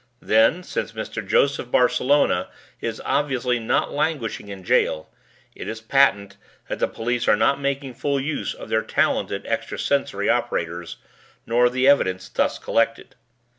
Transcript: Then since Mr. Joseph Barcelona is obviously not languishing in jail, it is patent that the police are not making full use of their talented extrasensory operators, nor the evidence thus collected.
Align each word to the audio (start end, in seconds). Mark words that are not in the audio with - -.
Then 0.23 0.63
since 0.63 0.93
Mr. 0.93 1.23
Joseph 1.23 1.69
Barcelona 1.69 2.49
is 2.79 2.99
obviously 3.05 3.59
not 3.59 3.91
languishing 3.91 4.47
in 4.47 4.63
jail, 4.63 5.11
it 5.53 5.67
is 5.67 5.79
patent 5.79 6.37
that 6.67 6.79
the 6.79 6.87
police 6.87 7.27
are 7.27 7.35
not 7.35 7.61
making 7.61 7.93
full 7.93 8.19
use 8.19 8.55
of 8.55 8.69
their 8.69 8.81
talented 8.81 9.45
extrasensory 9.45 10.27
operators, 10.27 10.97
nor 11.45 11.69
the 11.69 11.87
evidence 11.87 12.29
thus 12.29 12.57
collected. 12.57 13.13